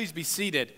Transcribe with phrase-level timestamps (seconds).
[0.00, 0.74] Please be seated.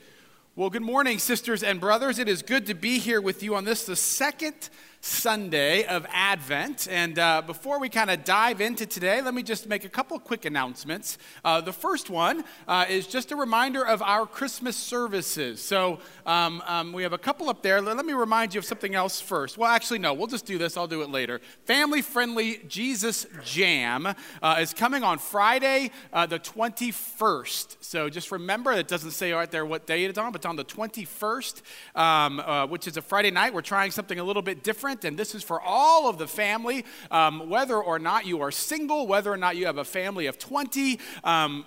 [0.56, 2.18] Well, good morning, sisters and brothers.
[2.18, 6.86] It is good to be here with you on this, the second Sunday of Advent.
[6.90, 10.18] And uh, before we kind of dive into today, let me just make a couple
[10.18, 11.16] quick announcements.
[11.42, 15.62] Uh, the first one uh, is just a reminder of our Christmas services.
[15.62, 17.80] So um, um, we have a couple up there.
[17.80, 19.56] Let me remind you of something else first.
[19.56, 20.76] Well, actually, no, we'll just do this.
[20.76, 21.40] I'll do it later.
[21.64, 24.06] Family friendly Jesus Jam
[24.42, 27.76] uh, is coming on Friday, uh, the 21st.
[27.80, 30.56] So just remember, it doesn't say right there what day it's on, but it's on
[30.56, 31.62] the 21st,
[31.94, 33.54] um, uh, which is a Friday night.
[33.54, 36.26] We're trying something a little bit different different, and this is for all of the
[36.26, 40.26] family, um, whether or not you are single, whether or not you have a family
[40.26, 40.98] of 20.
[41.22, 41.64] Um,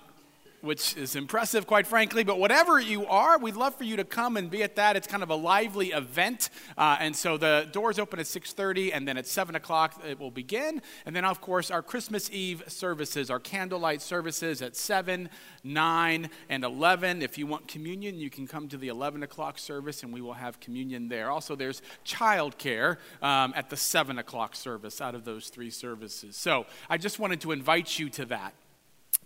[0.64, 2.24] which is impressive, quite frankly.
[2.24, 4.96] But whatever you are, we'd love for you to come and be at that.
[4.96, 9.06] It's kind of a lively event, uh, and so the doors open at 6:30, and
[9.06, 10.82] then at 7 o'clock it will begin.
[11.06, 15.28] And then, of course, our Christmas Eve services, our candlelight services at 7,
[15.62, 17.22] 9, and 11.
[17.22, 20.34] If you want communion, you can come to the 11 o'clock service, and we will
[20.34, 21.30] have communion there.
[21.30, 26.36] Also, there's childcare um, at the 7 o'clock service out of those three services.
[26.36, 28.54] So I just wanted to invite you to that.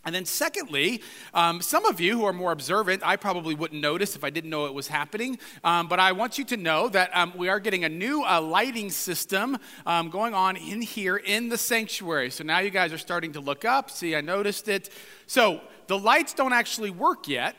[0.04, 1.02] And then, secondly,
[1.34, 4.48] um, some of you who are more observant, I probably wouldn't notice if I didn't
[4.48, 5.38] know it was happening.
[5.64, 8.40] Um, but I want you to know that um, we are getting a new uh,
[8.40, 12.30] lighting system um, going on in here in the sanctuary.
[12.30, 13.90] So now you guys are starting to look up.
[13.90, 14.90] See, I noticed it.
[15.26, 17.56] So the lights don't actually work yet,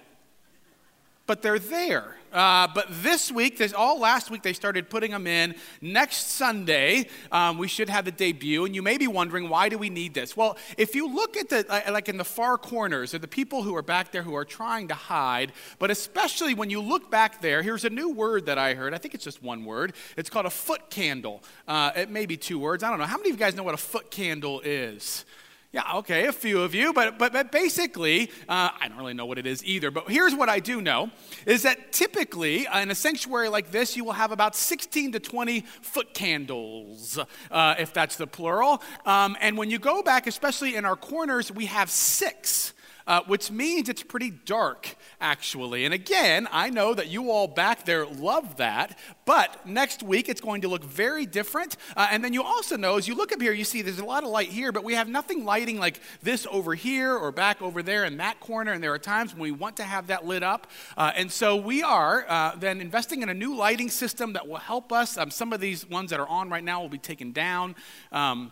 [1.30, 2.16] but they're there.
[2.33, 5.53] Uh, but this week, this, all last week, they started putting them in.
[5.80, 8.66] Next Sunday, um, we should have the debut.
[8.66, 10.35] And you may be wondering, why do we need this?
[10.35, 13.61] Well, if you look at the, uh, like in the far corners, are the people
[13.61, 15.52] who are back there who are trying to hide.
[15.77, 18.95] But especially when you look back there, here's a new word that I heard.
[18.95, 19.94] I think it's just one word.
[20.17, 21.44] It's called a foot candle.
[21.67, 22.81] Uh, it may be two words.
[22.81, 23.05] I don't know.
[23.05, 25.25] How many of you guys know what a foot candle is?
[25.72, 29.28] Yeah, okay, a few of you, but, but, but basically, uh, I don't really know
[29.28, 29.92] what it is either.
[29.92, 31.12] But here's what I do know
[31.45, 35.20] is that typically uh, in a sanctuary like this, you will have about 16 to
[35.20, 37.20] 20 foot candles,
[37.52, 38.81] uh, if that's the plural.
[39.06, 42.74] Um, and when you go back, especially in our corners, we have six
[43.09, 45.84] uh, which means it's pretty dark, actually.
[45.84, 50.40] And again, I know that you all back there love that, but next week it's
[50.40, 51.75] going to look very different.
[51.98, 54.06] Uh, and then you also know, as you look up here, you see there's a
[54.06, 57.64] lot of light here, but we have nothing lighting like this over here or back
[57.64, 58.74] over there in that corner.
[58.74, 60.68] And there are times when we want to have that lit up.
[60.96, 64.58] Uh, and so we are uh, then investing in a new lighting system that will
[64.58, 65.18] help us.
[65.18, 67.75] Um, some of these ones that are on right now will be taken down.
[68.12, 68.52] Um,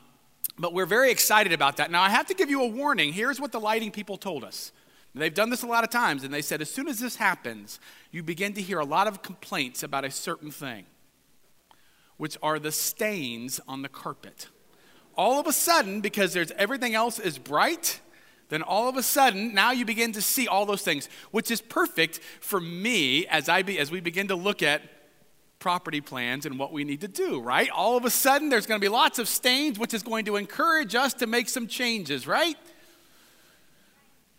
[0.59, 1.91] but we're very excited about that.
[1.91, 3.13] Now, I have to give you a warning.
[3.13, 4.71] Here's what the lighting people told us.
[5.13, 7.79] They've done this a lot of times, and they said as soon as this happens,
[8.11, 10.85] you begin to hear a lot of complaints about a certain thing,
[12.17, 14.47] which are the stains on the carpet.
[15.15, 17.99] All of a sudden, because there's everything else is bright,
[18.49, 21.61] then all of a sudden, now you begin to see all those things, which is
[21.61, 24.81] perfect for me as, I be, as we begin to look at
[25.67, 27.69] property plans and what we need to do, right?
[27.71, 30.37] All of a sudden, there's going to be lots of stains, which is going to
[30.37, 32.55] encourage us to make some changes, right?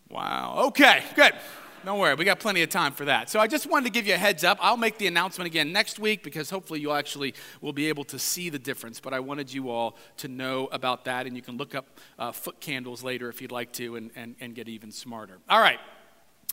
[0.09, 0.69] Wow.
[0.69, 1.35] Okay, good.
[1.85, 3.29] Don't worry, we got plenty of time for that.
[3.29, 4.57] So I just wanted to give you a heads up.
[4.63, 8.19] I'll make the announcement again next week because hopefully you actually will be able to
[8.19, 8.99] see the difference.
[8.99, 12.33] But I wanted you all to know about that, and you can look up uh,
[12.33, 15.37] foot candles later if you'd like to and, and, and get even smarter.
[15.47, 15.79] All right.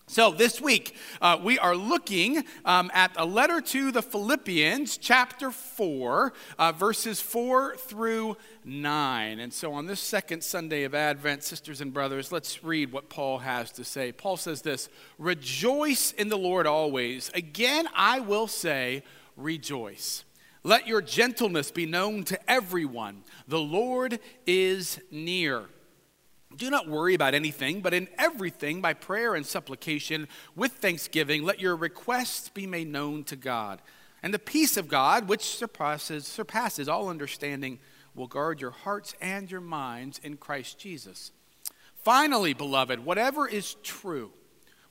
[0.08, 5.50] So, this week, uh, we are looking um, at a letter to the Philippians, chapter
[5.50, 9.40] 4, uh, verses 4 through 9.
[9.40, 13.40] And so, on this second Sunday of Advent, sisters and brothers, let's read what Paul
[13.40, 14.12] has to say.
[14.12, 17.32] Paul says this Rejoice in the Lord always.
[17.34, 19.02] Again, I will say,
[19.36, 20.24] rejoice.
[20.64, 23.24] Let your gentleness be known to everyone.
[23.48, 25.66] The Lord is near.
[26.56, 31.60] Do not worry about anything, but in everything, by prayer and supplication, with thanksgiving, let
[31.60, 33.82] your requests be made known to God.
[34.24, 37.80] And the peace of God, which surpasses, surpasses all understanding,
[38.16, 41.32] will guard your hearts and your minds in Christ Jesus.
[42.04, 44.32] Finally, beloved, whatever is true,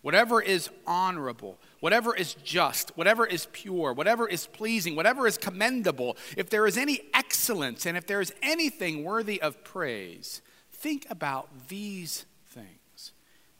[0.02, 6.16] whatever is honorable, whatever is just, whatever is pure, whatever is pleasing, whatever is commendable,
[6.36, 10.42] if there is any excellence and if there is anything worthy of praise,
[10.84, 13.12] think about these things.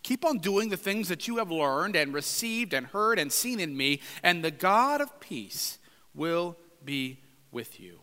[0.03, 3.59] Keep on doing the things that you have learned and received and heard and seen
[3.59, 5.79] in me, and the God of peace
[6.15, 8.01] will be with you.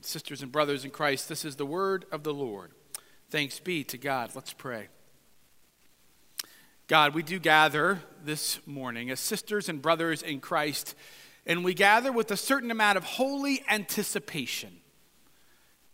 [0.00, 2.72] Sisters and brothers in Christ, this is the word of the Lord.
[3.30, 4.32] Thanks be to God.
[4.34, 4.88] Let's pray.
[6.88, 10.96] God, we do gather this morning as sisters and brothers in Christ,
[11.46, 14.80] and we gather with a certain amount of holy anticipation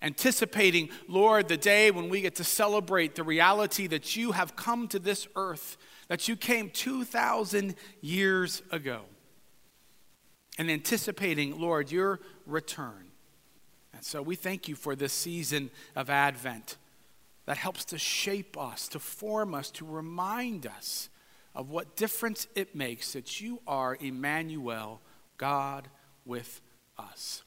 [0.02, 4.88] anticipating, Lord, the day when we get to celebrate the reality that you have come
[4.88, 5.76] to this earth,
[6.08, 9.02] that you came 2,000 years ago
[10.58, 13.12] and anticipating, Lord, your return.
[13.94, 16.76] And so we thank you for this season of Advent
[17.46, 21.08] that helps to shape us, to form us, to remind us
[21.54, 25.00] of what difference it makes that you are Emmanuel,
[25.36, 25.88] God
[26.24, 26.60] with
[26.98, 27.42] us.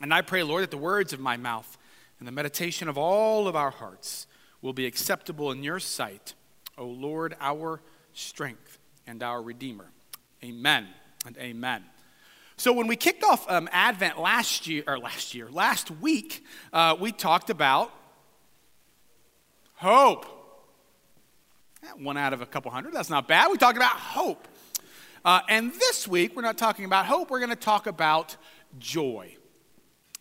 [0.00, 1.76] And I pray, Lord, that the words of my mouth
[2.18, 4.26] and the meditation of all of our hearts
[4.62, 6.34] will be acceptable in your sight,
[6.76, 7.80] O Lord, our
[8.12, 9.90] strength and our Redeemer.
[10.44, 10.86] Amen
[11.26, 11.84] and amen.
[12.56, 16.96] So when we kicked off um, Advent last year, or last year, last week, uh,
[16.98, 17.92] we talked about
[19.74, 20.26] hope.
[21.96, 23.48] One out of a couple hundred, that's not bad.
[23.50, 24.48] We talked about hope.
[25.24, 28.36] Uh, and this week, we're not talking about hope, we're going to talk about
[28.78, 29.37] joy.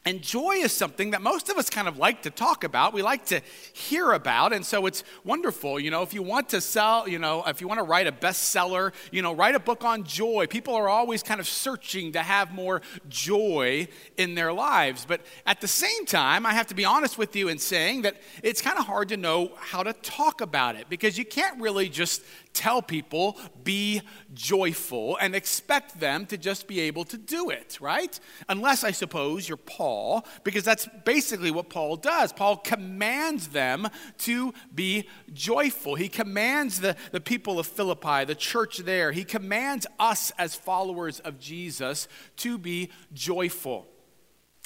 [0.08, 2.94] And joy is something that most of us kind of like to talk about.
[2.94, 3.42] We like to
[3.74, 4.54] hear about.
[4.54, 5.82] And so it's wonderful.
[5.82, 8.14] You know, if you want to sell, you know, if you want to write a
[8.14, 10.48] bestseller, you know, write a book on joy.
[10.48, 15.04] People are always kind of searching to have more joy in their lives.
[15.06, 18.16] But at the same time, I have to be honest with you in saying that
[18.44, 21.90] it's kind of hard to know how to talk about it because you can't really
[21.90, 22.22] just
[22.58, 24.02] tell people, be
[24.34, 28.20] joyful, and expect them to just be able to do it, right?
[28.50, 32.34] Unless, I suppose, you're Paul, because that's basically what Paul does.
[32.34, 33.88] Paul commands them
[34.20, 35.94] to be joyful.
[35.94, 41.20] He commands the, the people of Philippi, the church there, he commands us as followers
[41.20, 42.08] of Jesus
[42.38, 43.88] to be joyful.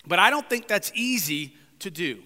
[0.08, 2.24] But I don't think that's easy to do.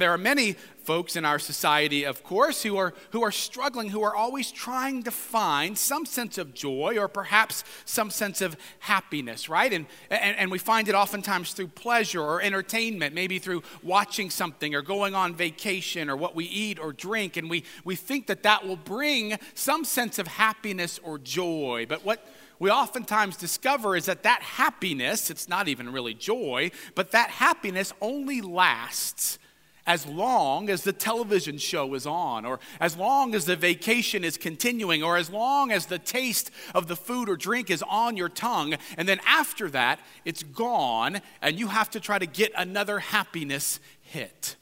[0.00, 4.02] There are many folks in our society, of course, who are, who are struggling, who
[4.02, 9.48] are always trying to find some sense of joy or perhaps some sense of happiness,
[9.48, 9.72] right?
[9.72, 14.74] And, and, and we find it oftentimes through pleasure or entertainment, maybe through watching something
[14.74, 17.36] or going on vacation or what we eat or drink.
[17.36, 21.86] And we, we think that that will bring some sense of happiness or joy.
[21.88, 22.26] But what
[22.58, 27.92] we oftentimes discover is that that happiness, it's not even really joy, but that happiness
[28.00, 29.38] only lasts
[29.86, 34.36] as long as the television show is on, or as long as the vacation is
[34.36, 38.28] continuing, or as long as the taste of the food or drink is on your
[38.28, 38.74] tongue.
[38.96, 43.80] And then after that, it's gone, and you have to try to get another happiness
[44.00, 44.56] hit.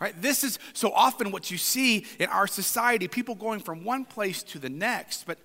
[0.00, 0.20] Right?
[0.20, 4.42] This is so often what you see in our society people going from one place
[4.44, 5.26] to the next.
[5.26, 5.38] But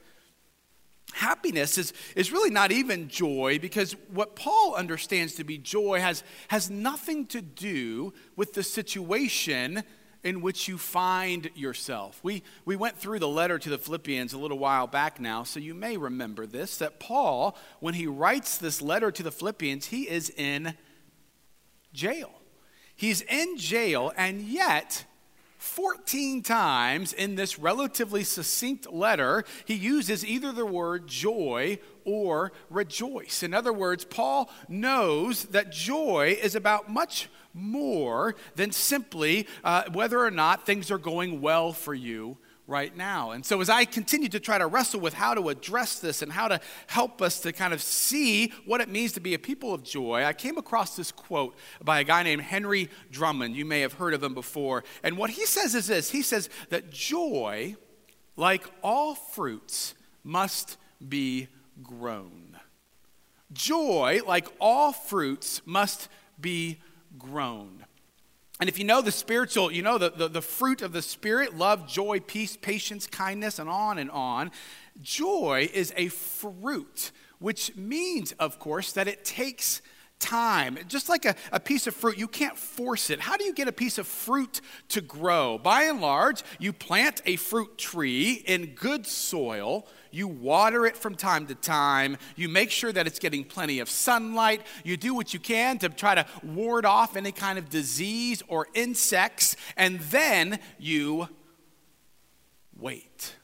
[1.18, 6.24] happiness is, is really not even joy because what Paul understands to be joy has,
[6.48, 9.84] has nothing to do with the situation
[10.24, 12.20] in which you find yourself.
[12.22, 15.60] We, we went through the letter to the Philippians a little while back now, so
[15.60, 20.10] you may remember this that Paul, when he writes this letter to the Philippians, he
[20.10, 20.76] is in
[21.94, 22.32] jail.
[22.96, 25.06] He's in jail, and yet
[25.68, 33.44] 14 times in this relatively succinct letter, he uses either the word joy or rejoice.
[33.44, 40.20] In other words, Paul knows that joy is about much more than simply uh, whether
[40.20, 42.38] or not things are going well for you
[42.68, 43.32] right now.
[43.32, 46.32] And so, as I continue to try to wrestle with how to address this and
[46.32, 49.74] how to help us to kind of see what it means to be a people
[49.74, 53.56] of joy, I came across this quote by a guy named Henry Drummond.
[53.56, 54.84] You may have heard of him before.
[55.02, 57.76] And what he says is this he says that joy,
[58.36, 60.78] like all fruits, must
[61.08, 61.48] be
[61.82, 62.58] grown.
[63.54, 66.10] Joy, like all fruits, must
[66.40, 66.80] be
[67.18, 67.86] grown.
[68.60, 71.56] And if you know the spiritual, you know the, the, the, fruit of the Spirit
[71.56, 74.52] love, joy, peace, patience, kindness, and on and on.
[75.00, 79.84] Joy is a fruit, which means, of course, that it takes
[80.20, 80.80] time.
[80.88, 83.20] Just like a, a piece of fruit, you can't force it.
[83.20, 85.60] How do you get a piece of fruit to grow?
[85.60, 91.16] By and large, you plant a fruit tree in good soil you water it from
[91.16, 92.18] time to time.
[92.36, 94.62] You make sure that it's getting plenty of sunlight.
[94.84, 98.68] You do what you can to try to ward off any kind of disease or
[98.74, 99.56] insects.
[99.76, 101.30] And then you
[102.78, 103.36] wait.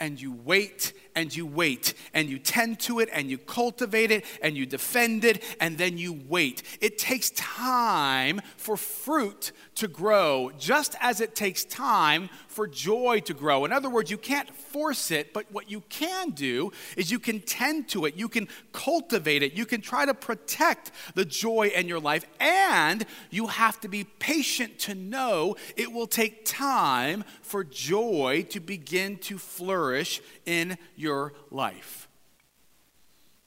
[0.00, 4.24] And you wait and you wait and you tend to it and you cultivate it
[4.40, 6.62] and you defend it and then you wait.
[6.80, 13.34] It takes time for fruit to grow, just as it takes time for joy to
[13.34, 13.64] grow.
[13.64, 17.40] In other words, you can't force it, but what you can do is you can
[17.40, 21.88] tend to it, you can cultivate it, you can try to protect the joy in
[21.88, 27.64] your life, and you have to be patient to know it will take time for
[27.64, 32.08] joy to begin to flourish in your life.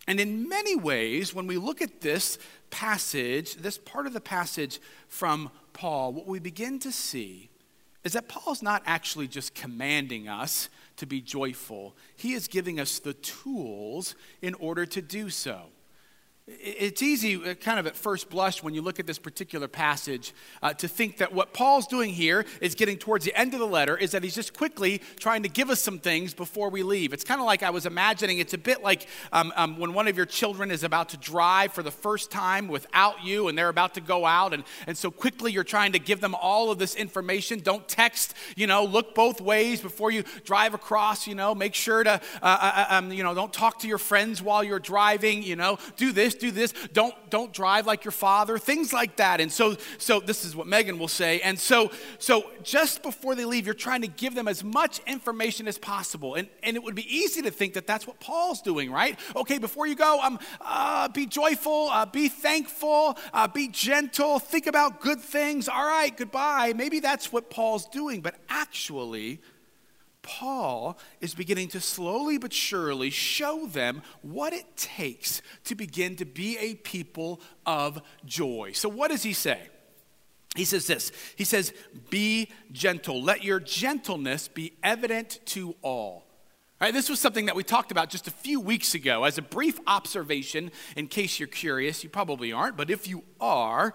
[0.08, 2.38] And in many ways, when we look at this
[2.70, 7.50] passage, this part of the passage from Paul, what we begin to see
[8.03, 13.00] is that Paul's not actually just commanding us to be joyful, He is giving us
[13.00, 15.70] the tools in order to do so.
[16.48, 20.33] It's easy, uh, kind of at first blush, when you look at this particular passage,
[20.63, 23.67] uh, to think that what Paul's doing here is getting towards the end of the
[23.67, 27.13] letter, is that he's just quickly trying to give us some things before we leave.
[27.13, 30.07] It's kind of like I was imagining, it's a bit like um, um, when one
[30.07, 33.69] of your children is about to drive for the first time without you and they're
[33.69, 36.79] about to go out, and, and so quickly you're trying to give them all of
[36.79, 37.60] this information.
[37.60, 42.03] Don't text, you know, look both ways before you drive across, you know, make sure
[42.03, 45.43] to, uh, uh, uh um, you know, don't talk to your friends while you're driving,
[45.43, 46.73] you know, do this do this.
[46.93, 49.41] Don't, don't drive like your father, things like that.
[49.41, 51.39] And so, so this is what Megan will say.
[51.41, 55.67] And so, so just before they leave, you're trying to give them as much information
[55.67, 56.35] as possible.
[56.35, 59.19] And, and it would be easy to think that that's what Paul's doing, right?
[59.35, 64.67] Okay, before you go, um, uh, be joyful, uh, be thankful, uh, be gentle, think
[64.67, 65.67] about good things.
[65.67, 66.73] All right, goodbye.
[66.75, 68.21] Maybe that's what Paul's doing.
[68.21, 69.41] But actually,
[70.23, 76.25] Paul is beginning to slowly but surely show them what it takes to begin to
[76.25, 78.71] be a people of joy.
[78.73, 79.69] So, what does he say?
[80.55, 81.73] He says this He says,
[82.09, 83.21] Be gentle.
[83.21, 86.25] Let your gentleness be evident to all.
[86.79, 89.23] Right, this was something that we talked about just a few weeks ago.
[89.23, 93.93] As a brief observation, in case you're curious, you probably aren't, but if you are,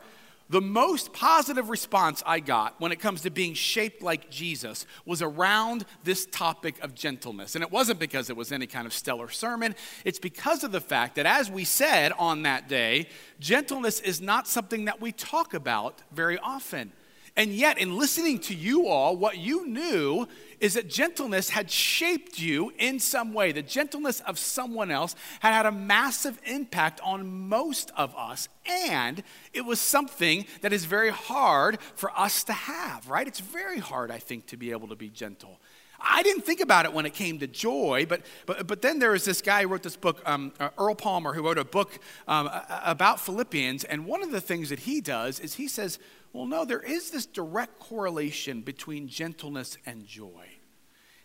[0.49, 5.23] the most positive response I got when it comes to being shaped like Jesus was
[5.23, 7.55] around this topic of gentleness.
[7.55, 9.75] And it wasn't because it was any kind of stellar sermon,
[10.05, 13.09] it's because of the fact that, as we said on that day,
[13.41, 16.93] gentleness is not something that we talk about very often.
[17.37, 20.27] And yet, in listening to you all, what you knew
[20.59, 23.53] is that gentleness had shaped you in some way.
[23.53, 28.49] The gentleness of someone else had had a massive impact on most of us.
[28.91, 33.27] And it was something that is very hard for us to have, right?
[33.27, 35.61] It's very hard, I think, to be able to be gentle.
[36.01, 39.13] I didn't think about it when it came to joy, but, but, but then there
[39.13, 41.99] was this guy who wrote this book, um, uh, Earl Palmer, who wrote a book
[42.29, 42.51] um,
[42.85, 43.85] about Philippians.
[43.85, 45.99] And one of the things that he does is he says,
[46.33, 50.47] well, no, there is this direct correlation between gentleness and joy.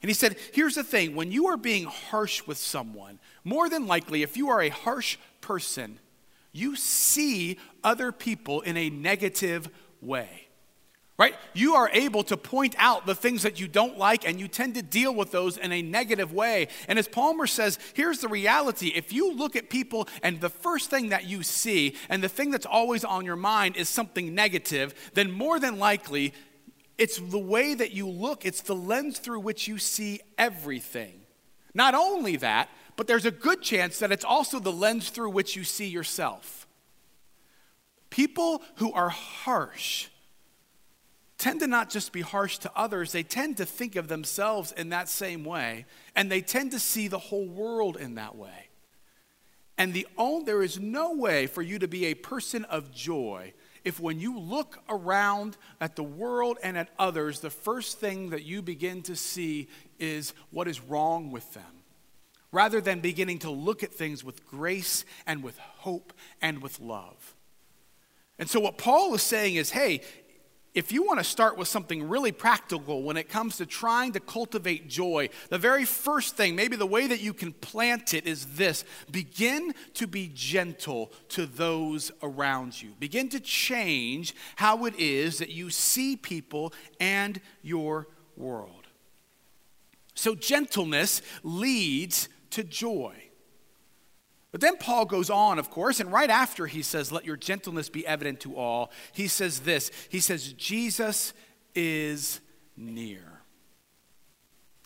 [0.01, 3.87] And he said, here's the thing when you are being harsh with someone, more than
[3.87, 5.99] likely, if you are a harsh person,
[6.51, 9.69] you see other people in a negative
[10.01, 10.47] way
[11.21, 11.35] right?
[11.53, 14.73] You are able to point out the things that you don't like, and you tend
[14.73, 16.67] to deal with those in a negative way.
[16.87, 20.89] And as Palmer says, here's the reality if you look at people and the first
[20.89, 24.95] thing that you see, and the thing that's always on your mind is something negative,
[25.13, 26.33] then more than likely,
[26.97, 31.21] it's the way that you look, it's the lens through which you see everything.
[31.75, 35.55] Not only that, but there's a good chance that it's also the lens through which
[35.55, 36.65] you see yourself.
[38.09, 40.07] People who are harsh,
[41.41, 44.89] tend to not just be harsh to others, they tend to think of themselves in
[44.89, 48.69] that same way, and they tend to see the whole world in that way.
[49.77, 53.53] And the only, there is no way for you to be a person of joy
[53.83, 58.43] if when you look around at the world and at others, the first thing that
[58.43, 59.67] you begin to see
[59.99, 61.83] is what is wrong with them.
[62.51, 67.35] Rather than beginning to look at things with grace and with hope and with love.
[68.37, 70.01] And so, what Paul is saying is hey,
[70.73, 74.21] if you want to start with something really practical when it comes to trying to
[74.21, 78.45] cultivate joy, the very first thing, maybe the way that you can plant it is
[78.55, 82.91] this begin to be gentle to those around you.
[82.99, 88.87] Begin to change how it is that you see people and your world.
[90.13, 93.30] So, gentleness leads to joy.
[94.51, 97.89] But then Paul goes on, of course, and right after he says, Let your gentleness
[97.89, 101.33] be evident to all, he says this He says, Jesus
[101.73, 102.41] is
[102.75, 103.31] near.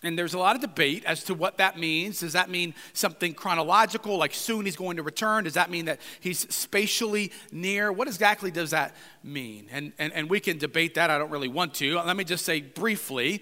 [0.04, 2.20] And there's a lot of debate as to what that means.
[2.20, 5.46] Does that mean something chronological, like soon he's going to return?
[5.46, 7.92] Does that mean that he's spatially near?
[7.92, 9.68] What exactly does that mean?
[9.72, 11.10] And, and, and we can debate that.
[11.10, 11.96] I don't really want to.
[11.96, 13.42] Let me just say briefly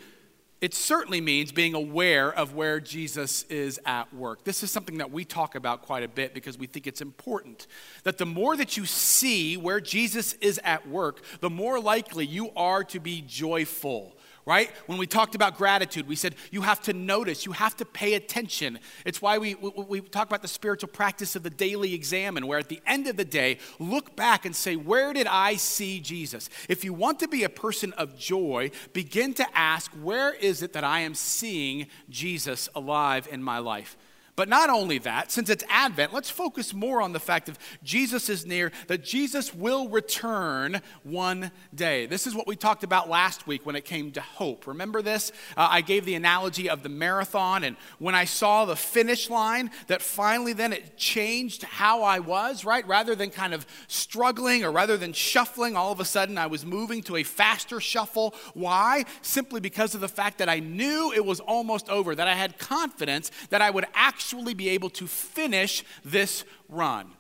[0.63, 4.46] it certainly means being aware of where Jesus is at work.
[4.46, 7.67] This is something that we talk about quite a bit because we think it's important.
[8.03, 12.50] That the more that you see where Jesus is at work, the more likely you
[12.55, 14.15] are to be joyful
[14.46, 14.70] right?
[14.88, 18.16] When we talked about gratitude, we said you have to notice, you have to pay
[18.16, 18.80] attention.
[19.06, 22.60] It's why we, we, we, talk about the spiritual practice of the daily examen, where
[22.60, 26.50] at the end of the day, look back and say, Where did I see Jesus?
[26.68, 30.74] If you want to be a person of joy, begin to ask, Where is it
[30.74, 33.96] that I am seeing Jesus alive in my life?
[34.36, 38.30] But not only that, since it's Advent, let's focus more on the fact that Jesus
[38.30, 42.08] is near, that Jesus will return one day.
[42.08, 44.66] This is what we talked about last week when it came to hope.
[44.66, 45.32] Remember this?
[45.56, 49.70] Uh, I gave the analogy of the marathon, and when I saw the finish line,
[49.86, 52.88] that finally then it changed how I was, right?
[52.88, 56.66] Rather than kind of struggling or rather than shuffling, all of a sudden I was
[56.66, 58.34] moving to a faster shuffle.
[58.56, 59.06] Why?
[59.22, 62.58] Simply because of the fact that I knew it was almost over, that I had
[62.58, 67.12] confidence that I would actually actually be able to finish this run.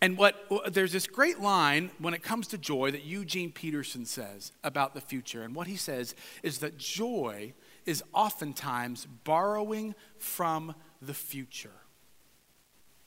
[0.00, 0.34] And what
[0.70, 5.00] there's this great line when it comes to joy that Eugene Peterson says about the
[5.00, 5.42] future.
[5.42, 7.52] And what he says is that joy
[7.86, 11.70] is oftentimes borrowing from the future.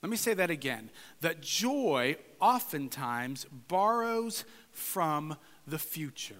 [0.03, 0.91] Let me say that again.
[1.21, 6.35] That joy oftentimes borrows from the future.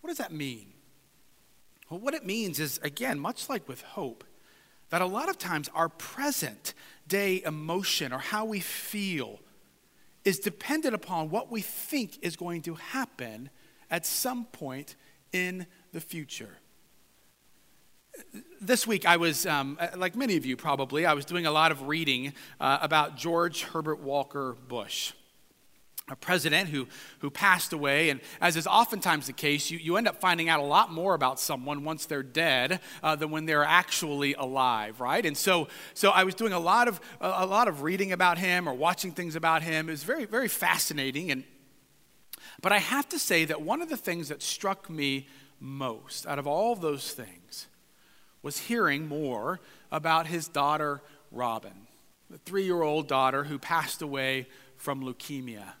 [0.00, 0.72] What does that mean?
[1.88, 4.24] Well, what it means is, again, much like with hope,
[4.90, 6.74] that a lot of times our present
[7.08, 9.40] day emotion or how we feel
[10.24, 13.50] is dependent upon what we think is going to happen
[13.90, 14.96] at some point
[15.32, 16.58] in the future.
[18.60, 21.72] This week, I was, um, like many of you probably, I was doing a lot
[21.72, 25.12] of reading uh, about George Herbert Walker Bush
[26.10, 26.88] a president who,
[27.20, 28.10] who passed away.
[28.10, 31.14] And as is oftentimes the case, you, you end up finding out a lot more
[31.14, 35.24] about someone once they're dead uh, than when they're actually alive, right?
[35.24, 38.68] And so, so I was doing a lot, of, a, lot of reading about him
[38.68, 39.88] or watching things about him.
[39.88, 41.30] It was very, very fascinating.
[41.30, 41.44] And,
[42.60, 45.28] but I have to say that one of the things that struck me
[45.60, 47.68] most out of all of those things
[48.42, 49.60] was hearing more
[49.92, 51.86] about his daughter, Robin,
[52.28, 55.74] the three year old daughter who passed away from leukemia.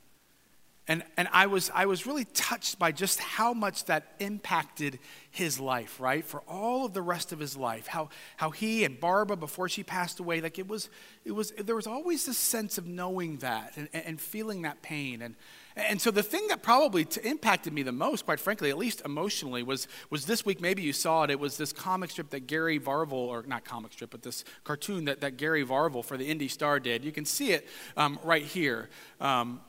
[0.90, 4.98] And, and I, was, I was really touched by just how much that impacted
[5.30, 6.24] his life, right?
[6.24, 7.86] For all of the rest of his life.
[7.86, 10.90] How, how he and Barbara, before she passed away, like it was,
[11.24, 15.22] it was, there was always this sense of knowing that and, and feeling that pain.
[15.22, 15.36] And,
[15.76, 19.62] and so the thing that probably impacted me the most, quite frankly, at least emotionally,
[19.62, 22.80] was, was this week, maybe you saw it, it was this comic strip that Gary
[22.80, 26.48] Varvel, or not comic strip, but this cartoon that, that Gary Varvel for the Indy
[26.48, 27.04] Star did.
[27.04, 28.90] You can see it um, right here.
[29.20, 29.60] Um,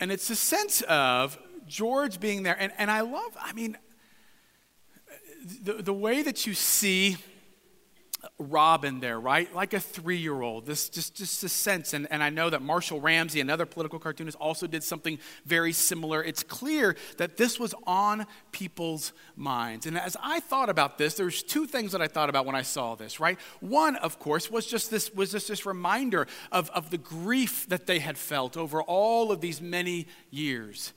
[0.00, 2.56] and it's a sense of George being there.
[2.58, 3.76] And, and I love, I mean,
[5.62, 7.16] the, the way that you see
[8.38, 9.52] Robin there, right?
[9.54, 10.66] Like a three year old.
[10.66, 11.92] This just, just a sense.
[11.92, 16.22] And, and I know that Marshall Ramsey, another political cartoonist, also did something very similar.
[16.22, 19.86] It's clear that this was on people's minds.
[19.86, 22.62] And as I thought about this, there's two things that I thought about when I
[22.62, 23.38] saw this, right?
[23.60, 27.86] One, of course, was just this was just this reminder of, of the grief that
[27.86, 30.92] they had felt over all of these many years.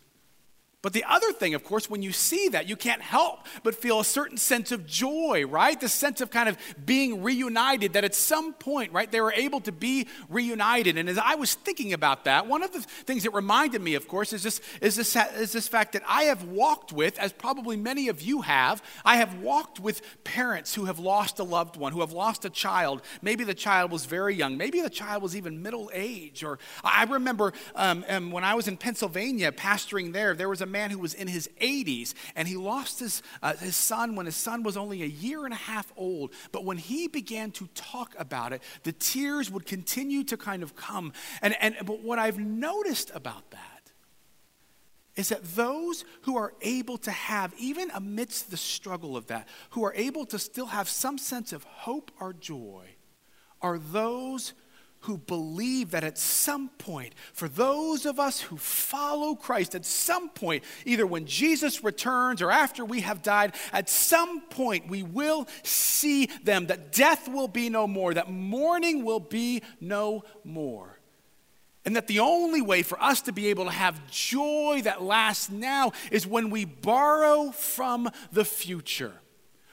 [0.82, 4.00] But the other thing, of course, when you see that, you can't help but feel
[4.00, 5.78] a certain sense of joy, right?
[5.78, 9.60] The sense of kind of being reunited, that at some point, right, they were able
[9.62, 10.98] to be reunited.
[10.98, 14.08] And as I was thinking about that, one of the things that reminded me, of
[14.08, 17.76] course, is this, is this, is this fact that I have walked with, as probably
[17.76, 21.92] many of you have, I have walked with parents who have lost a loved one,
[21.92, 23.02] who have lost a child.
[23.22, 26.42] Maybe the child was very young, maybe the child was even middle age.
[26.42, 30.69] Or I remember um, um, when I was in Pennsylvania pastoring there, there was a
[30.70, 34.36] man who was in his 80s, and he lost his, uh, his son when his
[34.36, 36.34] son was only a year and a half old.
[36.52, 40.76] But when he began to talk about it, the tears would continue to kind of
[40.76, 41.14] come.
[41.42, 43.80] And, and, but what I've noticed about that
[45.16, 49.84] is that those who are able to have, even amidst the struggle of that, who
[49.84, 52.86] are able to still have some sense of hope or joy,
[53.62, 54.54] are those
[55.02, 60.30] who believe that at some point, for those of us who follow Christ, at some
[60.30, 65.48] point, either when Jesus returns or after we have died, at some point we will
[65.64, 71.00] see them, that death will be no more, that mourning will be no more.
[71.86, 75.50] And that the only way for us to be able to have joy that lasts
[75.50, 79.14] now is when we borrow from the future.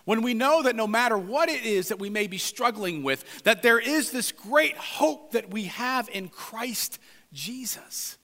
[0.06, 3.42] When we know that no matter what it is that we may be struggling with,
[3.42, 7.00] that there is this great hope that we have in Christ
[7.32, 8.16] Jesus.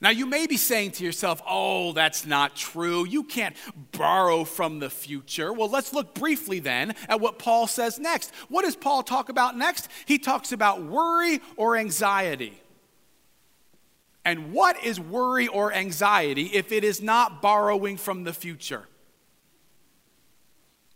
[0.00, 3.04] Now, you may be saying to yourself, oh, that's not true.
[3.04, 3.56] You can't
[3.90, 5.52] borrow from the future.
[5.52, 8.32] Well, let's look briefly then at what Paul says next.
[8.48, 9.88] What does Paul talk about next?
[10.06, 12.62] He talks about worry or anxiety.
[14.24, 18.86] And what is worry or anxiety if it is not borrowing from the future?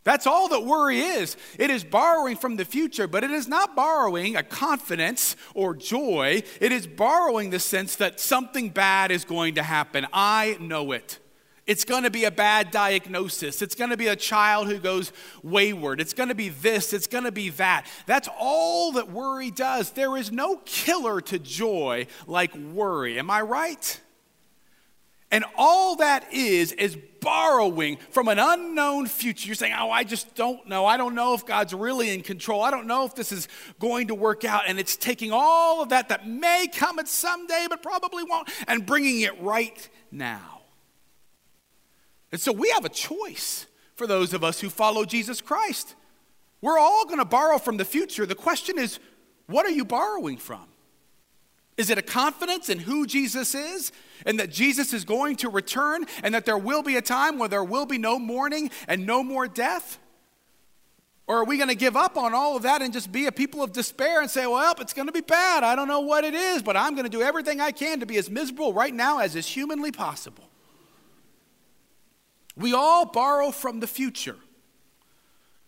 [0.04, 1.36] That's all that worry is.
[1.58, 6.42] It is borrowing from the future, but it is not borrowing a confidence or joy.
[6.60, 10.06] It is borrowing the sense that something bad is going to happen.
[10.12, 11.18] I know it.
[11.66, 13.62] It's going to be a bad diagnosis.
[13.62, 15.12] It's going to be a child who goes
[15.42, 15.98] wayward.
[15.98, 16.92] It's going to be this.
[16.92, 17.86] It's going to be that.
[18.04, 19.90] That's all that worry does.
[19.90, 23.18] There is no killer to joy like worry.
[23.18, 24.00] Am I right?
[25.34, 29.48] And all that is, is borrowing from an unknown future.
[29.48, 30.86] You're saying, Oh, I just don't know.
[30.86, 32.62] I don't know if God's really in control.
[32.62, 33.48] I don't know if this is
[33.80, 34.62] going to work out.
[34.68, 38.86] And it's taking all of that that may come at someday, but probably won't, and
[38.86, 40.60] bringing it right now.
[42.30, 43.66] And so we have a choice
[43.96, 45.96] for those of us who follow Jesus Christ.
[46.60, 48.24] We're all going to borrow from the future.
[48.24, 49.00] The question is,
[49.48, 50.68] what are you borrowing from?
[51.76, 53.90] Is it a confidence in who Jesus is
[54.24, 57.48] and that Jesus is going to return and that there will be a time where
[57.48, 59.98] there will be no mourning and no more death?
[61.26, 63.32] Or are we going to give up on all of that and just be a
[63.32, 65.64] people of despair and say, well, it's going to be bad.
[65.64, 68.06] I don't know what it is, but I'm going to do everything I can to
[68.06, 70.44] be as miserable right now as is humanly possible?
[72.56, 74.36] We all borrow from the future.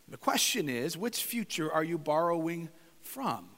[0.08, 2.68] The question is, which future are you borrowing
[3.00, 3.48] from?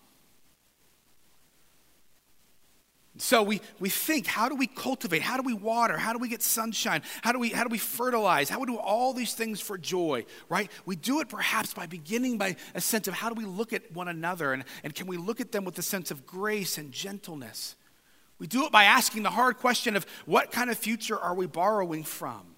[3.20, 5.22] So we, we think, how do we cultivate?
[5.22, 5.98] How do we water?
[5.98, 7.02] How do we get sunshine?
[7.22, 8.48] How do we, how do we fertilize?
[8.48, 10.70] How do we do all these things for joy, right?
[10.87, 13.92] We do it perhaps by beginning by a sense of how do we look at
[13.92, 16.92] one another and, and can we look at them with a sense of grace and
[16.92, 17.74] gentleness?
[18.38, 21.46] We do it by asking the hard question of what kind of future are we
[21.46, 22.54] borrowing from?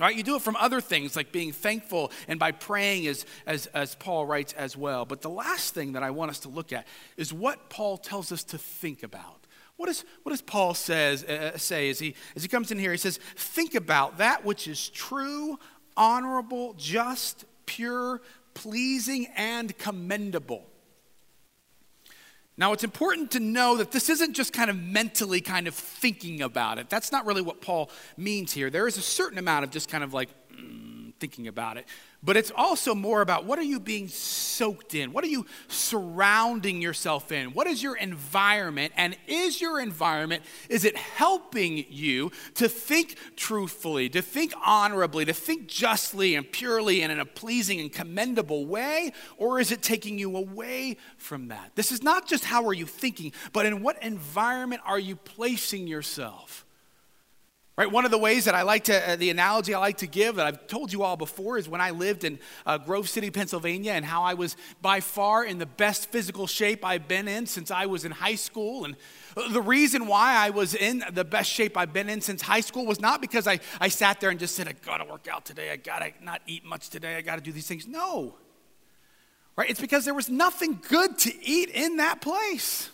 [0.00, 0.16] Right?
[0.16, 3.94] You do it from other things like being thankful and by praying, as, as, as
[3.94, 5.04] Paul writes as well.
[5.04, 8.32] But the last thing that I want us to look at is what Paul tells
[8.32, 9.43] us to think about.
[9.76, 12.92] What, does Paul says, uh, uh, say as he, as he comes in here?
[12.92, 15.58] He says, Think about that which is true,
[15.96, 18.20] honorable, just, pure,
[18.54, 20.64] pleasing, and commendable.
[22.56, 26.40] Now, it's important to know that this isn't just kind of mentally kind of thinking
[26.40, 26.88] about it.
[26.88, 28.70] That's not really what Paul means here.
[28.70, 31.86] There is a certain amount of just kind of like mm, thinking about it.
[32.24, 35.12] But it's also more about what are you being soaked in?
[35.12, 37.50] What are you surrounding yourself in?
[37.50, 38.94] What is your environment?
[38.96, 45.34] And is your environment, is it helping you to think truthfully, to think honorably, to
[45.34, 49.12] think justly and purely and in a pleasing and commendable way?
[49.36, 51.72] Or is it taking you away from that?
[51.74, 55.86] This is not just how are you thinking, but in what environment are you placing
[55.86, 56.64] yourself?
[57.76, 60.06] Right, one of the ways that I like to, uh, the analogy I like to
[60.06, 63.32] give that I've told you all before is when I lived in uh, Grove City,
[63.32, 67.46] Pennsylvania, and how I was by far in the best physical shape I've been in
[67.46, 68.84] since I was in high school.
[68.84, 68.94] And
[69.50, 72.86] the reason why I was in the best shape I've been in since high school
[72.86, 75.72] was not because I, I sat there and just said, I gotta work out today,
[75.72, 77.88] I gotta not eat much today, I gotta do these things.
[77.88, 78.36] No.
[79.56, 82.90] Right, it's because there was nothing good to eat in that place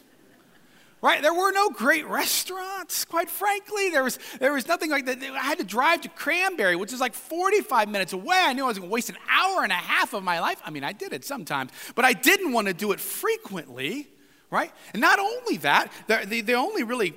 [1.03, 1.23] right?
[1.23, 3.91] There were no great restaurants, quite frankly.
[3.91, 5.23] There was, there was nothing like that.
[5.23, 8.37] I had to drive to Cranberry, which is like 45 minutes away.
[8.39, 10.61] I knew I was going to waste an hour and a half of my life.
[10.65, 14.09] I mean, I did it sometimes, but I didn't want to do it frequently,
[14.51, 14.73] right?
[14.93, 17.15] And not only that, the, the, the only really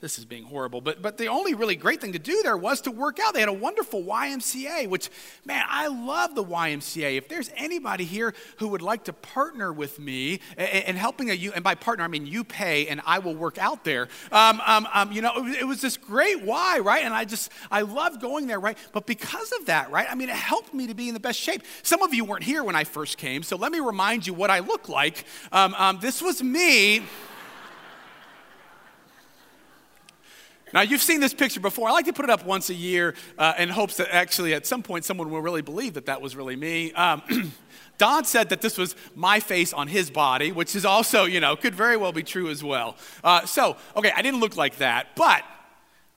[0.00, 2.80] this is being horrible, but, but the only really great thing to do there was
[2.82, 3.34] to work out.
[3.34, 5.10] They had a wonderful YMCA, which,
[5.44, 7.18] man, I love the YMCA.
[7.18, 11.52] If there's anybody here who would like to partner with me and, helping a you,
[11.52, 14.88] and by partner, I mean you pay and I will work out there, um, um,
[14.92, 17.04] um, you know, it, was this great Y, right?
[17.04, 18.78] And I just, I love going there, right?
[18.92, 21.38] But because of that, right, I mean, it helped me to be in the best
[21.38, 21.62] shape.
[21.82, 24.50] Some of you weren't here when I first came, so let me remind you what
[24.50, 25.24] I look like.
[25.52, 27.02] Um, um, this was me.
[30.72, 31.88] Now, you've seen this picture before.
[31.88, 34.66] I like to put it up once a year uh, in hopes that actually at
[34.66, 36.92] some point someone will really believe that that was really me.
[36.92, 37.22] Um,
[37.98, 41.54] Don said that this was my face on his body, which is also, you know,
[41.56, 42.96] could very well be true as well.
[43.22, 45.44] Uh, so, okay, I didn't look like that, but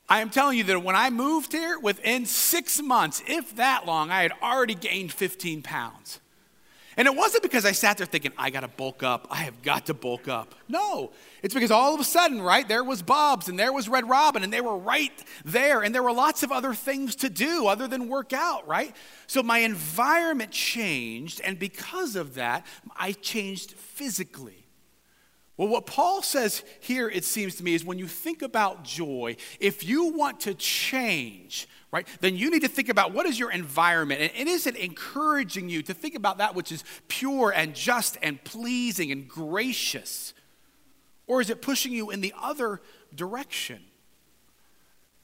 [0.07, 4.11] I am telling you that when I moved here, within six months, if that long,
[4.11, 6.19] I had already gained 15 pounds.
[6.97, 9.27] And it wasn't because I sat there thinking, I got to bulk up.
[9.29, 10.56] I have got to bulk up.
[10.67, 14.08] No, it's because all of a sudden, right, there was Bob's and there was Red
[14.08, 15.82] Robin and they were right there.
[15.82, 18.95] And there were lots of other things to do other than work out, right?
[19.27, 21.41] So my environment changed.
[21.41, 24.62] And because of that, I changed physically.
[25.55, 29.35] Well, what Paul says here, it seems to me, is when you think about joy,
[29.59, 33.51] if you want to change, right, then you need to think about what is your
[33.51, 34.31] environment.
[34.35, 38.43] And, is it encouraging you to think about that which is pure and just and
[38.43, 40.33] pleasing and gracious?
[41.27, 42.81] Or is it pushing you in the other
[43.13, 43.81] direction?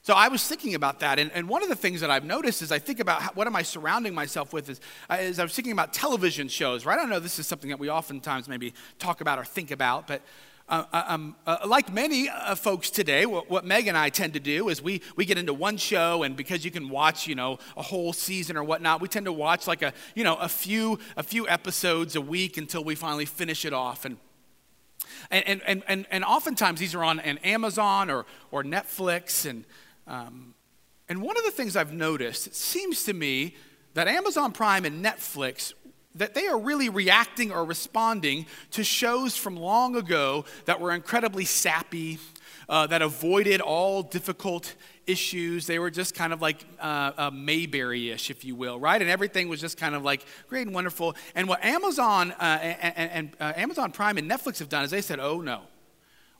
[0.02, 2.62] So I was thinking about that, and, and one of the things that I've noticed
[2.62, 5.54] is I think about how, what am I surrounding myself with is, uh, I was
[5.54, 6.98] thinking about television shows, right?
[6.98, 10.06] I don't know this is something that we oftentimes maybe talk about or think about,
[10.06, 10.22] but
[10.70, 14.34] uh, uh, um, uh, like many uh, folks today, what, what, Meg and I tend
[14.34, 17.34] to do is we, we get into one show, and because you can watch, you
[17.34, 20.48] know, a whole season or whatnot, we tend to watch like a, you know, a
[20.48, 24.06] few, a few episodes a week until we finally finish it off.
[24.06, 24.16] And,
[25.30, 29.44] and, and, and, and oftentimes these are on an Amazon or, or Netflix.
[29.50, 29.64] And,
[30.10, 30.54] um,
[31.08, 33.54] and one of the things I've noticed, it seems to me
[33.94, 35.72] that Amazon Prime and Netflix
[36.16, 41.44] that they are really reacting or responding to shows from long ago that were incredibly
[41.44, 42.18] sappy,
[42.68, 44.74] uh, that avoided all difficult
[45.06, 45.68] issues.
[45.68, 49.00] They were just kind of like uh, uh, Mayberry ish, if you will, right?
[49.00, 51.14] And everything was just kind of like great and wonderful.
[51.36, 55.02] And what Amazon uh, and, and uh, Amazon Prime and Netflix have done is they
[55.02, 55.62] said, oh no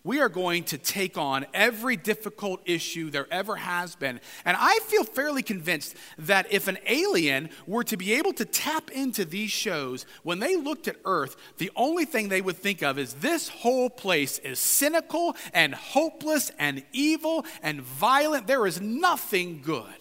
[0.03, 4.21] we are going to take on every difficult issue there ever has been.
[4.45, 8.91] And I feel fairly convinced that if an alien were to be able to tap
[8.91, 12.99] into these shows, when they looked at Earth, the only thing they would think of
[12.99, 18.47] is this whole place is cynical and hopeless and evil and violent.
[18.47, 20.00] There is nothing good.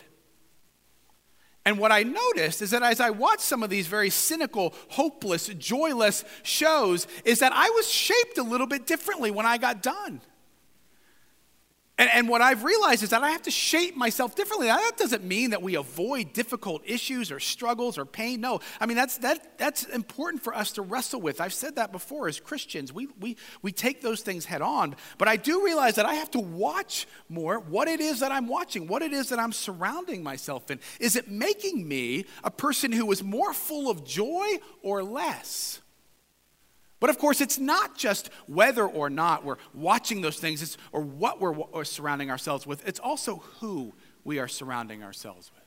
[1.69, 5.49] And what I noticed is that as I watched some of these very cynical, hopeless,
[5.49, 10.19] joyless shows, is that I was shaped a little bit differently when I got done.
[11.99, 14.67] And, and, what I've realized is that I have to shape myself differently.
[14.67, 18.39] that doesn't mean that we avoid difficult issues or struggles or pain.
[18.39, 21.41] No, I mean, that's, that, that's important for us to wrestle with.
[21.41, 22.93] I've said that before as Christians.
[22.93, 24.95] We, we, we take those things head on.
[25.17, 28.47] But I do realize that I have to watch more what it is that I'm
[28.47, 30.79] watching, what it is that I'm surrounding myself in.
[31.01, 35.81] Is it making me a person who is more full of joy or less?
[36.99, 41.01] But of course, it's not just whether or not we're watching those things it's, or
[41.01, 45.59] what we're, we're surrounding ourselves with, it's also who we are surrounding ourselves with.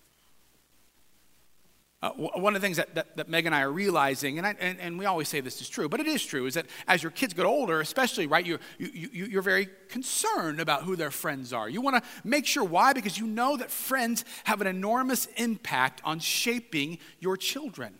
[2.03, 4.57] Uh, one of the things that, that, that, Meg and I are realizing, and, I,
[4.59, 7.01] and, and, we always say this is true, but it is true, is that as
[7.01, 11.13] your kids get older, especially, right, you, you, you, you're very concerned about who their
[11.13, 11.69] friends are.
[11.69, 12.93] You want to make sure why?
[12.93, 17.95] Because you know that friends have an enormous impact on shaping your children.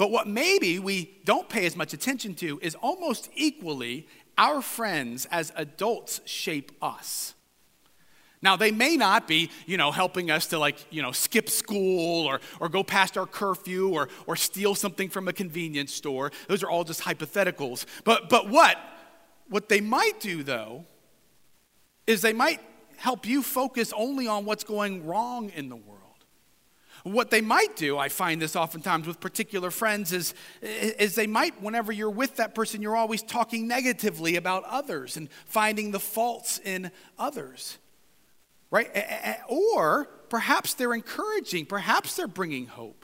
[0.00, 4.08] But what maybe we don't pay as much attention to is almost equally
[4.38, 7.34] our friends as adults shape us.
[8.40, 12.26] Now, they may not be, you know, helping us to like, you know, skip school
[12.26, 16.32] or, or go past our curfew or, or steal something from a convenience store.
[16.48, 17.84] Those are all just hypotheticals.
[18.04, 18.78] But, but what?
[19.50, 20.86] What they might do, though,
[22.06, 22.60] is they might
[22.96, 25.99] help you focus only on what's going wrong in the world.
[27.02, 31.62] What they might do, I find this oftentimes with particular friends, is, is they might,
[31.62, 36.58] whenever you're with that person, you're always talking negatively about others and finding the faults
[36.58, 37.78] in others.
[38.70, 38.90] Right?
[39.48, 42.99] Or perhaps they're encouraging, perhaps they're bringing hope.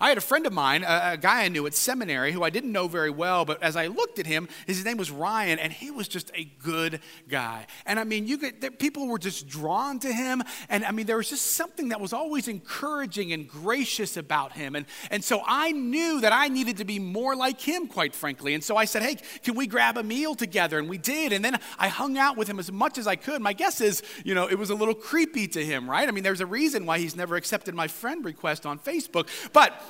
[0.00, 2.50] I had a friend of mine, a, a, guy I knew at seminary who I
[2.50, 5.72] didn't know very well, but as I looked at him, his name was Ryan, and
[5.72, 7.68] he was just a good guy.
[7.86, 11.16] And I mean, you could, people were just drawn to him, and I mean, there
[11.16, 14.74] was just something that was always encouraging and gracious about him.
[14.74, 18.54] And, and so I knew that I needed to be more like him, quite frankly.
[18.54, 20.80] And so I said, hey, can we grab a meal together?
[20.80, 21.32] And we did.
[21.32, 23.40] And then I hung out with him as much as I could.
[23.40, 26.08] My guess is, you know, it was a little creepy to him, right?
[26.08, 29.28] I mean, there's a reason why he's never accepted my friend request on Facebook.
[29.52, 29.80] But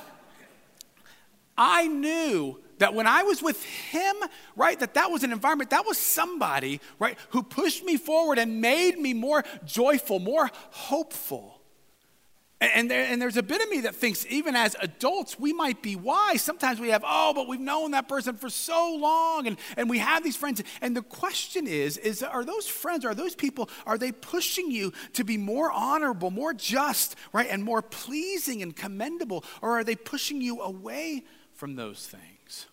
[1.57, 4.15] I knew that when I was with him,
[4.55, 8.61] right, that that was an environment, that was somebody, right, who pushed me forward and
[8.61, 11.61] made me more joyful, more hopeful.
[12.61, 15.81] And, there, and there's a bit of me that thinks, even as adults, we might
[15.81, 16.41] be wise.
[16.41, 19.97] Sometimes we have, oh, but we've known that person for so long, and, and we
[19.97, 20.63] have these friends.
[20.81, 24.93] And the question is, is are those friends, are those people, are they pushing you
[25.13, 29.43] to be more honorable, more just, right, and more pleasing and commendable?
[29.61, 32.67] Or are they pushing you away from those things.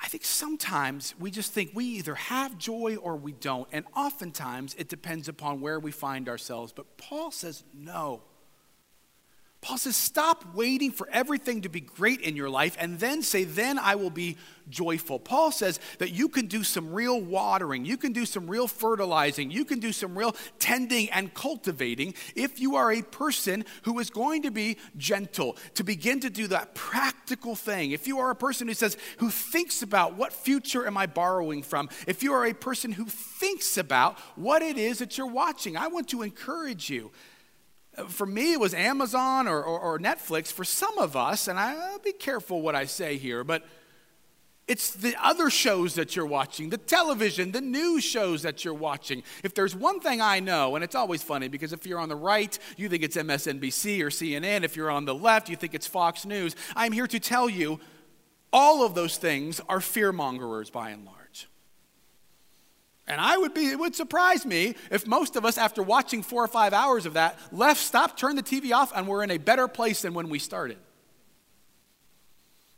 [0.00, 4.74] I think sometimes we just think we either have joy or we don't, and oftentimes
[4.78, 6.72] it depends upon where we find ourselves.
[6.72, 8.22] But Paul says no.
[9.60, 13.42] Paul says, stop waiting for everything to be great in your life and then say,
[13.42, 14.36] then I will be
[14.70, 15.18] joyful.
[15.18, 19.50] Paul says that you can do some real watering, you can do some real fertilizing,
[19.50, 24.10] you can do some real tending and cultivating if you are a person who is
[24.10, 27.90] going to be gentle, to begin to do that practical thing.
[27.90, 31.64] If you are a person who says, who thinks about what future am I borrowing
[31.64, 35.76] from, if you are a person who thinks about what it is that you're watching,
[35.76, 37.10] I want to encourage you
[38.06, 40.52] for me, it was Amazon or, or, or, Netflix.
[40.52, 43.64] For some of us, and I'll be careful what I say here, but
[44.68, 49.22] it's the other shows that you're watching, the television, the news shows that you're watching.
[49.42, 52.16] If there's one thing I know, and it's always funny because if you're on the
[52.16, 54.64] right, you think it's MSNBC or CNN.
[54.64, 56.54] If you're on the left, you think it's Fox News.
[56.76, 57.80] I'm here to tell you
[58.52, 61.17] all of those things are fear mongers by and large.
[63.08, 66.44] And I would be, it would surprise me if most of us, after watching four
[66.44, 69.38] or five hours of that, left, stopped, turned the TV off, and we're in a
[69.38, 70.76] better place than when we started.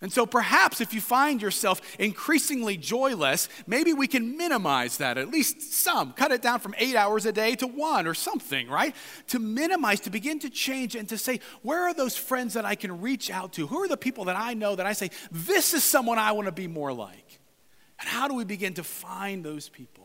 [0.02, 5.30] And so perhaps if you find yourself increasingly joyless, maybe we can minimize that, at
[5.30, 6.12] least some.
[6.12, 8.94] Cut it down from eight hours a day to one or something, right?
[9.28, 12.76] To minimize, to begin to change and to say, where are those friends that I
[12.76, 13.66] can reach out to?
[13.66, 16.46] Who are the people that I know that I say, this is someone I want
[16.46, 17.40] to be more like?
[17.98, 19.99] And how do we begin to find those people?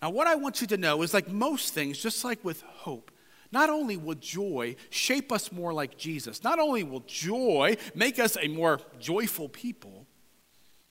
[0.00, 3.10] Now, what I want you to know is like most things, just like with hope,
[3.50, 8.36] not only will joy shape us more like Jesus, not only will joy make us
[8.40, 10.06] a more joyful people,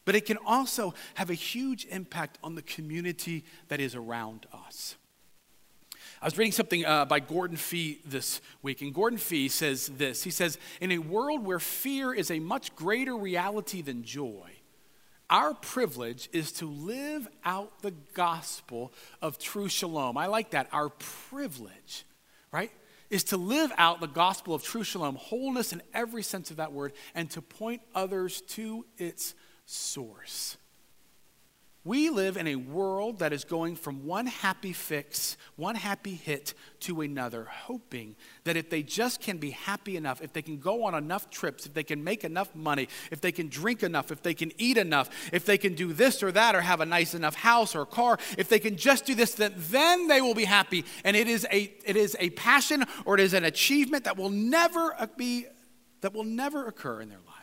[0.06, 4.96] but it can also have a huge impact on the community that is around us.
[6.22, 10.24] I was reading something uh, by Gordon Fee this week, and Gordon Fee says this
[10.24, 14.50] He says, In a world where fear is a much greater reality than joy,
[15.30, 20.18] our privilege is to live out the gospel of true shalom.
[20.18, 20.70] I like that.
[20.72, 22.06] Our privilege
[22.52, 22.72] right?
[23.10, 26.74] Is to live out the gospel of true shalom, wholeness in every sense of that
[26.74, 29.34] word, and to point others to its
[29.66, 30.58] source.
[31.88, 36.54] We live in a world that is going from one happy fix, one happy hit
[36.82, 40.84] to another, hoping that if they just can be happy enough, if they can go
[40.84, 44.22] on enough trips, if they can make enough money, if they can drink enough, if
[44.22, 47.14] they can eat enough, if they can do this or that or have a nice
[47.14, 50.44] enough house or car, if they can just do this, then, then they will be
[50.44, 50.84] happy.
[51.06, 54.30] And it is, a, it is a passion or it is an achievement that will
[54.30, 55.46] never be,
[56.02, 57.38] that will never occur in their life.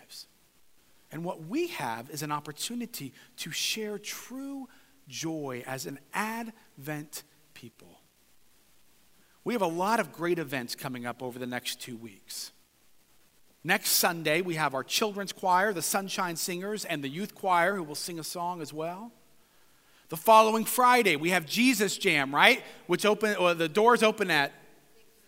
[1.15, 4.69] And what we have is an opportunity to share true
[5.07, 7.23] joy as an Advent
[7.55, 8.01] people.
[9.45, 12.51] We have a lot of great events coming up over the next two weeks.
[13.63, 17.85] Next Sunday, we have our children's choir, the Sunshine Singers, and the youth choir who
[17.85, 19.13] will sing a song as well.
[20.09, 22.61] The following Friday, we have Jesus Jam, right?
[22.89, 24.53] Which open, the doors open at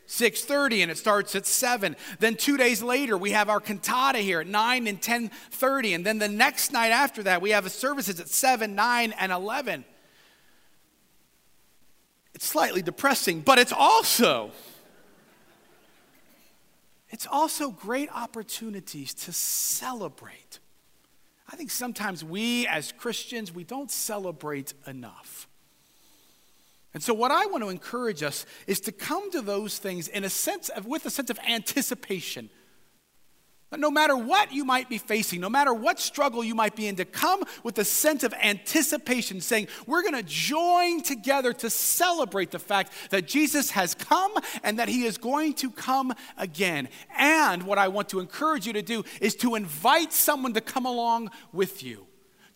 [0.06, 4.40] 6.30 and it starts at 7 then two days later we have our cantata here
[4.40, 8.20] at 9 and 10.30 and then the next night after that we have a services
[8.20, 9.84] at 7 9 and 11
[12.34, 14.52] it's slightly depressing but it's also
[17.08, 20.58] it's also great opportunities to celebrate.
[21.48, 25.48] I think sometimes we as christians we don't celebrate enough
[26.96, 30.24] and so, what I want to encourage us is to come to those things in
[30.24, 32.48] a sense of, with a sense of anticipation.
[33.68, 36.86] That no matter what you might be facing, no matter what struggle you might be
[36.86, 41.68] in, to come with a sense of anticipation, saying, We're going to join together to
[41.68, 44.32] celebrate the fact that Jesus has come
[44.62, 46.88] and that he is going to come again.
[47.14, 50.86] And what I want to encourage you to do is to invite someone to come
[50.86, 52.06] along with you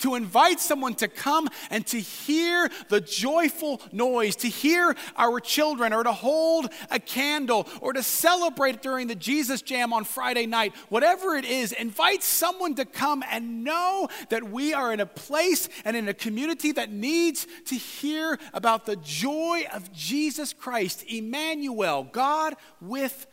[0.01, 5.93] to invite someone to come and to hear the joyful noise, to hear our children,
[5.93, 10.75] or to hold a candle, or to celebrate during the Jesus Jam on Friday night,
[10.89, 15.69] whatever it is, invite someone to come and know that we are in a place
[15.85, 22.09] and in a community that needs to hear about the joy of Jesus Christ, Emmanuel,
[22.11, 23.27] God with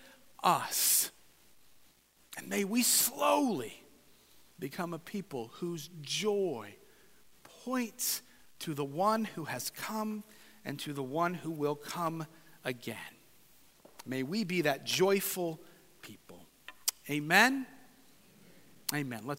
[0.44, 1.12] us.
[2.38, 3.84] And may we slowly
[4.60, 6.76] become a people whose joy
[7.64, 8.22] points
[8.60, 10.24] to the one who has come
[10.66, 12.26] and to the one who will come
[12.66, 12.98] again.
[14.06, 15.60] May we be that joyful
[16.02, 16.46] people.
[17.10, 17.66] Amen.
[18.94, 19.22] Amen.
[19.26, 19.36] Let's